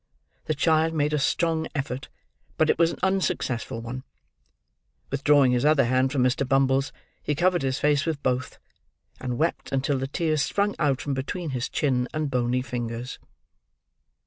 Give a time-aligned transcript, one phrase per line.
[0.45, 2.09] The child made a strong effort,
[2.57, 4.03] but it was an unsuccessful one.
[5.11, 6.43] Withdrawing his other hand from Mr.
[6.47, 8.57] Bumble's he covered his face with both;
[9.19, 13.19] and wept until the tears sprung out from between his chin and bony fingers.